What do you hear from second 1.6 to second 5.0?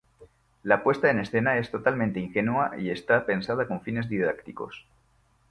totalmente ingenua y está pensada con fines didácticos.